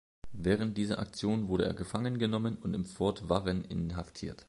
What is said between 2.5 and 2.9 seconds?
und im